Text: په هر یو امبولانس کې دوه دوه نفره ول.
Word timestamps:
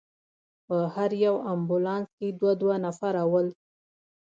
په 0.67 0.77
هر 0.93 1.11
یو 1.25 1.35
امبولانس 1.53 2.07
کې 2.17 2.27
دوه 2.39 2.53
دوه 2.61 2.75
نفره 2.85 3.23
ول. 3.31 3.47